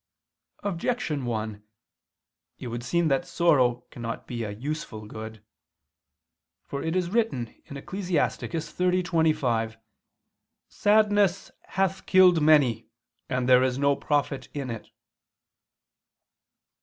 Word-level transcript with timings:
Objection 0.63 1.25
1: 1.25 1.61
It 2.57 2.67
would 2.69 2.83
seem 2.83 3.07
that 3.09 3.27
sorrow 3.27 3.85
cannot 3.91 4.25
be 4.25 4.41
a 4.43 4.49
useful 4.49 5.05
good. 5.05 5.43
For 6.65 6.81
it 6.81 6.95
is 6.95 7.11
written 7.11 7.53
(Ecclus. 7.69 8.09
30:25): 8.09 9.77
"Sadness 10.69 11.51
hath 11.77 12.07
killed 12.07 12.41
many, 12.41 12.87
and 13.29 13.47
there 13.47 13.61
is 13.61 13.77
no 13.77 13.95
profit 13.95 14.49
in 14.55 14.71
it." 14.71 14.89